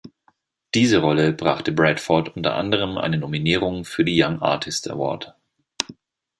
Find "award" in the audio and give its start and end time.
4.89-5.35